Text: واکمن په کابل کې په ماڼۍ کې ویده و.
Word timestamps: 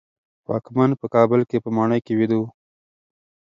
واکمن 0.49 0.91
په 1.01 1.05
کابل 1.15 1.41
کې 1.49 1.57
په 1.63 1.69
ماڼۍ 1.75 1.99
کې 2.05 2.13
ویده 2.17 2.37
و. 2.39 2.43